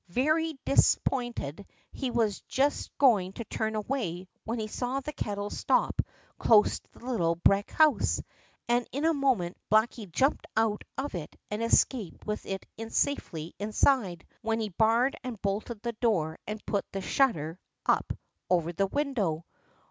[0.09, 5.51] Very much disappointed, he was just going to turn away when he saw the kettle
[5.51, 6.01] stop
[6.39, 8.19] close to the little brick house,
[8.67, 14.25] and in a moment Blacky jumped out of it and escaped with it safely inside,
[14.41, 18.11] when he barred and bolted the door and put the shutter up
[18.49, 19.45] over the window.